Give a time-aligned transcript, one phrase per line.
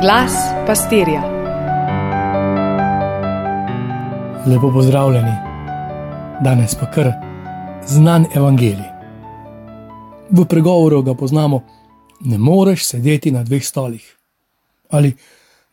[0.00, 0.32] Glas
[0.66, 1.22] pastirja.
[4.46, 5.32] Lepo pozdravljeni,
[6.44, 7.12] danes pa kar
[7.86, 8.86] znan evangelij.
[10.30, 11.62] V pregovoru ga poznamo:
[12.20, 14.16] ne moreš sedeti na dveh stolih.
[14.90, 15.16] Ali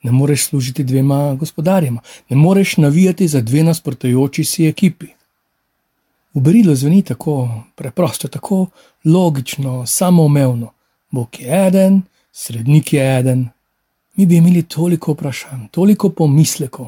[0.03, 5.07] ne moreš služiti dvema gospodarjema, ne moreš navijati za dve nasprotujoči si ekipi.
[6.33, 8.67] V berilu zveni tako preprosto, tako
[9.05, 10.71] logično, samoumevno.
[11.11, 12.01] Bog je eden,
[12.31, 13.54] srednik je eden.
[14.15, 16.87] Mi bi imeli toliko vprašanj, toliko pomislekov.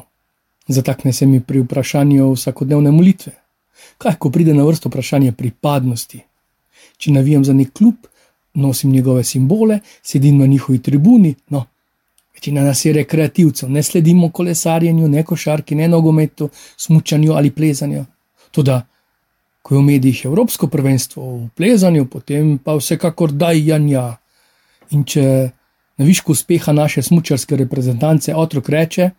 [0.68, 3.32] Zatakne se mi pri vprašanju vsakodnevne molitve.
[3.98, 6.20] Kaj, ko pride na vrsto vprašanje pripadnosti?
[6.98, 8.06] Če navijam za nek klub,
[8.54, 11.64] nosim njegove simbole, sedim na njihovi tribuni, no,
[12.34, 18.04] večina nas je rekreativcev, ne sledimo kolesarjenju, ne košarki, ne nogometu, smučanju ali plezanju.
[18.50, 18.86] Toda,
[19.62, 24.16] ko je v medijih Evropsko prvenstvo v plezanju, potem pa vsekakor da janja.
[24.90, 25.50] In če
[25.98, 29.10] na višku uspeha naše smočarske reprezentance otrok reče,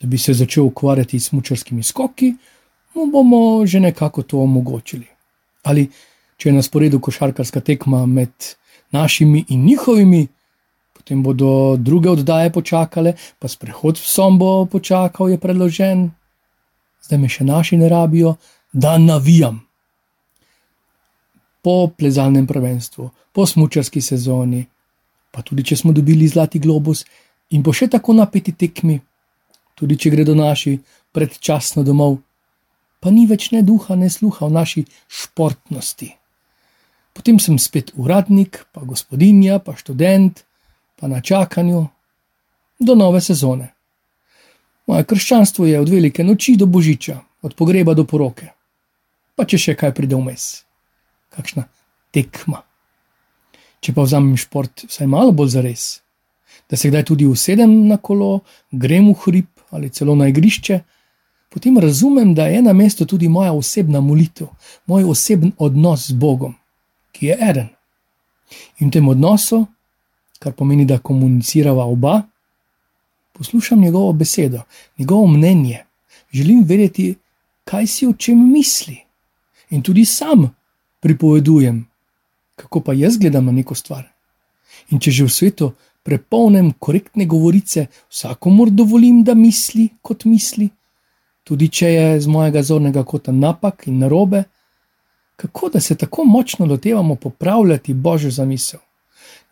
[0.00, 2.34] da bi se začel ukvarjati s smočarskimi skoki,
[2.94, 5.06] mu bomo že nekako to omogočili.
[5.62, 5.88] Ali
[6.36, 8.32] če je na sporedu košarkarska tekma med
[8.90, 10.26] našimi in njihovimi,
[10.92, 16.10] potem bodo druge oddaje počakale, pa sprehod v sombo počakal, je predložen,
[17.02, 18.36] zdaj me še naši ne rabijo,
[18.72, 19.60] da navijam.
[21.62, 24.66] Po plezalnem prvenstvu, po smočarski sezoni,
[25.32, 27.04] pa tudi če smo dobili zlati globus
[27.50, 28.98] in po še tako napeti tekmi,
[29.74, 30.76] tudi če gredo naši
[31.12, 32.20] predčasno domov,
[33.00, 36.12] pa ni več ne duha, ne sluha v naši športnosti.
[37.12, 40.44] Potem sem spet uradnik, pa gospodinja, pa študent,
[40.96, 41.82] pa na čakanju
[42.80, 43.72] do nove sezone.
[44.88, 48.52] Moje krščanstvo je od velike noči do božiča, od pogreba do poroke
[49.36, 50.62] pa če še kaj pride vmes,
[51.34, 51.66] kakšna
[52.14, 52.62] tekma.
[53.82, 55.84] Če pa vzamem šport vsaj malo bolj za res,
[56.70, 60.78] da se kdaj tudi usedem na kolo, grem v hrib ali celo na igrišče,
[61.52, 64.48] potem razumem, da je na mestu tudi moja osebna molitev,
[64.86, 66.54] moj osebni odnos z Bogom,
[67.12, 67.68] ki je eden.
[68.80, 69.64] In v tem odnosu,
[70.38, 72.22] kar pomeni, da komunicirava oba,
[73.32, 74.62] poslušam njegovo besedo,
[74.98, 75.84] njegovo mnenje,
[76.32, 77.14] želim vedeti,
[77.64, 78.98] kaj si o čem misli
[79.70, 80.50] in tudi sam
[81.00, 81.86] pripovedujem,
[82.56, 84.04] kako pa jaz gledam na neko stvar.
[84.90, 90.68] In če že v svetu prepolnem korektne govorice, vsakomur dovolim, da misli kot misli,
[91.44, 94.44] tudi če je z mojega zornega kota napak in narobe,
[95.36, 98.80] kako da se tako močno lotevamo popravljati božjo zamisel,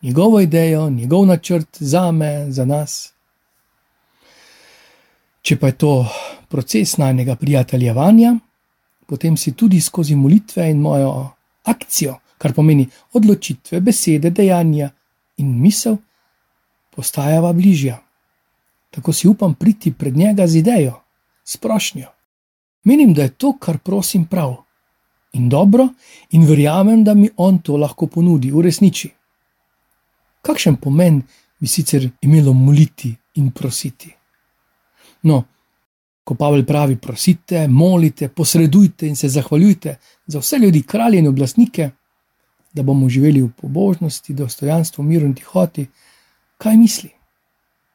[0.02, 3.12] njegovo idejo, njegov načrt za me, za nas.
[5.42, 6.06] Če pa je to
[6.48, 8.34] proces najnega prijateljevanja,
[9.06, 11.30] potem si tudi skozi molitve in mojo
[11.64, 14.88] akcijo, kar pomeni odločitve, besede, dejanja
[15.36, 15.98] in misel,
[16.96, 17.98] postajava bližja.
[18.90, 20.96] Tako si upam priti pred njega z idejo,
[21.44, 22.08] s prošnjo.
[22.84, 24.56] Menim, da je to, kar prosim, prav
[25.32, 25.88] in dobro,
[26.30, 29.10] in verjamem, da mi on to lahko ponudi, uresniči.
[30.42, 31.20] Kakšen pomen
[31.60, 34.10] bi sicer imelo moliti in prositi?
[35.22, 35.44] No,
[36.24, 39.96] ko Pavel pravi: prosite, molite, posredujte in se zahvaljujte
[40.26, 41.90] za vse ljudi, kralje in oblastnike,
[42.72, 45.86] da bomo živeli v pobožnosti, dostojanstvu, miru in tihoti.
[46.58, 47.10] Kaj misli?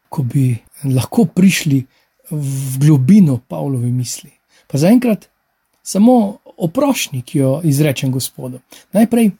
[0.10, 1.86] Ko bi lahko prišli
[2.32, 4.32] v globino Pavlovi misli.
[4.68, 5.30] Pa zaenkrat
[5.84, 8.60] samo o prošnji, ki jo izrečem Gospodu.
[8.92, 9.32] Najprej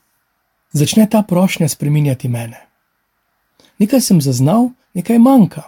[0.72, 2.62] začne ta prošnja spreminjati mene.
[3.80, 5.64] Nekaj sem zaznal, nekaj manjka,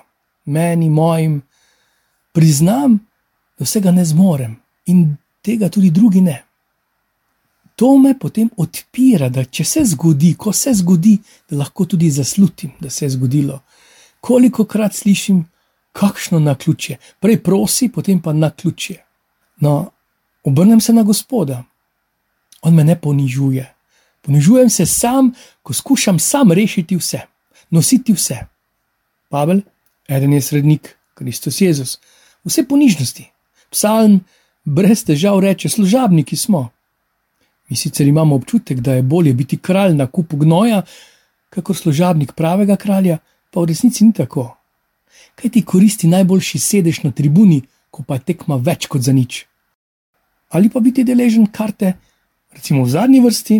[0.45, 1.41] meni, mojim,
[2.31, 2.99] priznam,
[3.59, 4.55] da vsega ne zmorem
[4.85, 6.43] in tega tudi drugi ne.
[7.77, 12.71] To me potem odpira, da če se zgodi, ko se zgodi, da lahko tudi zaslutim,
[12.81, 13.59] da se je zgodilo.
[14.19, 15.43] Koliko krat slišim,
[15.93, 18.97] kakšno na ključje, prej prosi, potem pa na ključje.
[19.61, 19.91] No,
[20.43, 21.63] obrnem se na Gospoda,
[22.61, 23.65] on me ne ponižuje.
[24.25, 25.29] Ponižujem se sam,
[25.61, 27.19] ko skušam sam rešiti vse,
[27.69, 28.39] nositi vse.
[29.29, 29.61] Pavel,
[30.09, 31.99] eden je srednik, Kristus Jezus,
[32.45, 33.27] vse ponižnosti.
[33.69, 34.19] Psalm
[34.65, 36.69] brez težav reče: Služabniki smo.
[37.69, 40.81] Mi sicer imamo občutek, da je bolje biti kralj na kupu gnoja,
[41.49, 43.17] kakor služabnik pravega kralja,
[43.51, 44.53] pa v resnici ni tako.
[45.35, 47.61] Kaj ti koristi najboljši sedež na tribuni,
[47.91, 49.45] ko pa tekma več kot za nič?
[50.49, 51.93] Ali pa biti deležen karte,
[52.55, 53.57] recimo v zadnji vrsti,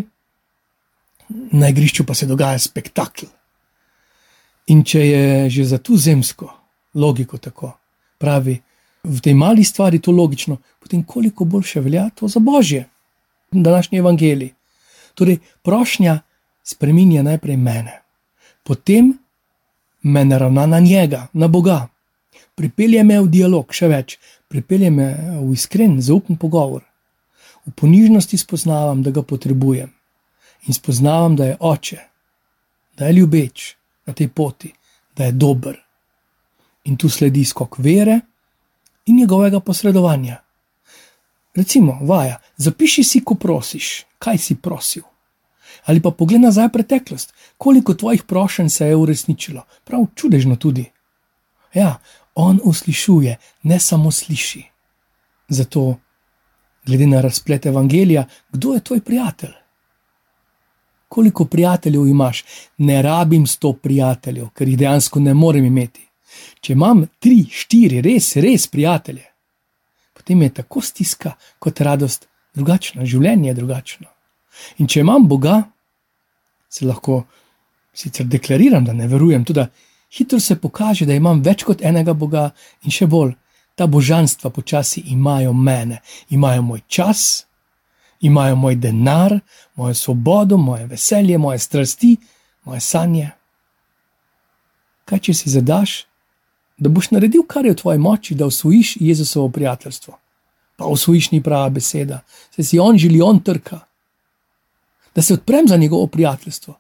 [1.52, 3.30] na igrišču pa se dogaja spektakel.
[4.68, 6.50] In če je že za tu zemsko
[6.96, 7.74] logiko tako,
[8.18, 8.58] pravi,
[9.04, 12.88] v tej mali stvari to logično, potem koliko boljše velja to za božje,
[13.52, 14.54] današnji evangelij.
[15.14, 16.20] Torej, prošnja
[16.64, 18.02] spremenja najprej mene,
[18.64, 19.18] potem
[20.02, 21.88] me naravna na njega, na Boga.
[22.56, 24.18] Pripelje me v dialog, še več,
[24.48, 25.08] pripelje me
[25.40, 26.84] v iskren, zaupen pogovor.
[27.66, 29.92] V ponižnosti spoznavam, da ga potrebujem
[30.68, 32.00] in spoznavam, da je oče,
[32.98, 34.72] da je ljubeč na tej poti,
[35.16, 35.78] da je dober.
[36.86, 38.20] In tu sledi skok vere
[39.06, 40.42] in njegovega posredovanja.
[41.58, 45.04] Recimo, vaja, zapiši si, ko prosiš, kaj si prosil.
[45.90, 50.86] Ali pa pogled nazaj v preteklost, koliko tvojih prošenj se je uresničilo, prav čudežno tudi.
[51.74, 51.98] Ja,
[52.36, 54.64] on uslišuje, ne samo sliši.
[55.50, 55.96] Zato,
[56.86, 59.56] glede na razplet evangelija, kdo je tvoj prijatelj?
[61.08, 62.44] Koliko prijateljev imaš?
[62.78, 66.06] Ne rabim sto prijateljev, ker jih dejansko ne morem imeti.
[66.62, 69.26] Če imam tri, štiri, res, res prijatelje,
[70.28, 74.08] potem je tako stiska kot radost drugačna, življenje je drugačno.
[74.78, 75.62] In če imam Boga,
[76.70, 77.24] se lahko
[77.96, 79.64] sicer deklariram, da ne verujem, tudi
[80.12, 82.50] hitro se pokaže, da imam več kot enega Boga
[82.84, 83.38] in še bolj,
[83.80, 87.46] ta božanstva počasi imajo mene, imajo moj čas,
[88.20, 89.40] imajo moj denar,
[89.76, 92.18] mojo svobodo, moje veselje, moje strasti,
[92.66, 93.32] moje sanje.
[95.08, 96.02] Kaj če si zadaš,
[96.78, 100.18] da boš naredil, kar je v tvoji moči, da usvojiš Jezusovo prijateljstvo?
[100.76, 102.20] Pa usvojiš ni prava beseda,
[102.56, 103.80] se si on želi, on trka.
[105.16, 106.80] Da se odprem za njegovo prijateljstvo,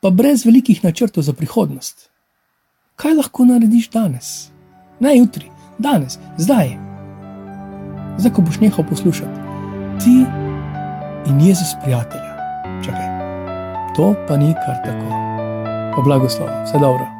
[0.00, 2.08] pa brez velikih načrtov za prihodnost.
[2.96, 4.48] Kaj lahko narediš danes?
[5.00, 6.74] Ne jutri, danes, zdaj.
[8.18, 9.38] Zdaj, ko boš nehal poslušati
[10.02, 10.24] ti
[11.30, 12.34] in Jezus prijatelja.
[12.84, 13.08] Čakaj,
[13.96, 15.08] to pa ni kar tako.
[15.96, 17.17] Pa blagoslov, vse dobro.